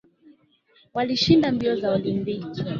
[0.93, 2.63] Walishinda mbio za olimpiki